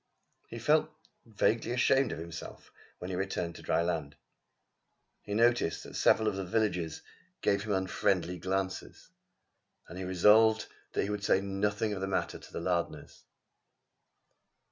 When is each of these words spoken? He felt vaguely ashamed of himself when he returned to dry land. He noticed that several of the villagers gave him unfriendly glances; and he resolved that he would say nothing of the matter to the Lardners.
He 0.47 0.57
felt 0.57 0.89
vaguely 1.27 1.73
ashamed 1.73 2.11
of 2.11 2.17
himself 2.17 2.71
when 2.97 3.11
he 3.11 3.15
returned 3.15 3.53
to 3.57 3.61
dry 3.61 3.83
land. 3.83 4.15
He 5.21 5.35
noticed 5.35 5.83
that 5.83 5.95
several 5.95 6.27
of 6.27 6.35
the 6.35 6.43
villagers 6.43 7.03
gave 7.41 7.61
him 7.63 7.73
unfriendly 7.73 8.39
glances; 8.39 9.09
and 9.87 9.99
he 9.99 10.03
resolved 10.03 10.65
that 10.93 11.03
he 11.03 11.11
would 11.11 11.23
say 11.23 11.39
nothing 11.39 11.93
of 11.93 12.01
the 12.01 12.07
matter 12.07 12.39
to 12.39 12.51
the 12.51 12.59
Lardners. 12.59 13.25